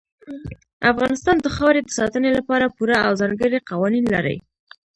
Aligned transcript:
افغانستان 0.91 1.35
د 1.41 1.47
خاورې 1.55 1.79
د 1.83 1.89
ساتنې 1.97 2.29
لپاره 2.37 2.73
پوره 2.75 2.97
او 3.07 3.11
ځانګړي 3.21 3.59
قوانین 3.69 4.05
لري. 4.13 4.37